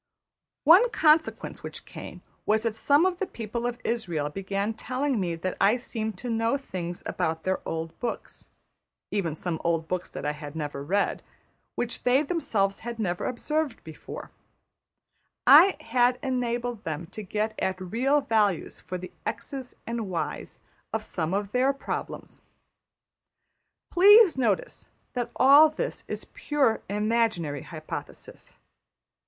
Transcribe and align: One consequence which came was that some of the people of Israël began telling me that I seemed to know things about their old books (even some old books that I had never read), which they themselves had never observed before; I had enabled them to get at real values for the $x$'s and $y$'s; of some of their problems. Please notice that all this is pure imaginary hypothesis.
One 0.63 0.89
consequence 0.89 1.61
which 1.61 1.85
came 1.85 2.23
was 2.47 2.63
that 2.63 2.73
some 2.73 3.05
of 3.05 3.19
the 3.19 3.27
people 3.27 3.67
of 3.67 3.77
Israël 3.83 4.33
began 4.33 4.73
telling 4.73 5.19
me 5.19 5.35
that 5.35 5.55
I 5.61 5.77
seemed 5.77 6.17
to 6.17 6.29
know 6.31 6.57
things 6.57 7.03
about 7.05 7.43
their 7.43 7.59
old 7.69 7.99
books 7.99 8.49
(even 9.11 9.35
some 9.35 9.61
old 9.63 9.87
books 9.87 10.09
that 10.09 10.25
I 10.25 10.31
had 10.31 10.55
never 10.55 10.83
read), 10.83 11.21
which 11.75 12.01
they 12.01 12.23
themselves 12.23 12.79
had 12.79 12.97
never 12.97 13.27
observed 13.27 13.83
before; 13.83 14.31
I 15.45 15.77
had 15.79 16.17
enabled 16.23 16.83
them 16.83 17.05
to 17.11 17.21
get 17.21 17.53
at 17.59 17.79
real 17.79 18.21
values 18.21 18.79
for 18.79 18.97
the 18.97 19.11
$x$'s 19.27 19.75
and 19.85 20.09
$y$'s; 20.09 20.61
of 20.91 21.03
some 21.03 21.31
of 21.35 21.51
their 21.51 21.73
problems. 21.73 22.41
Please 23.91 24.35
notice 24.35 24.89
that 25.13 25.29
all 25.35 25.69
this 25.69 26.03
is 26.07 26.25
pure 26.25 26.81
imaginary 26.89 27.61
hypothesis. 27.61 28.57